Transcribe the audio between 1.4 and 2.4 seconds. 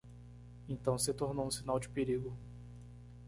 um sinal de perigo.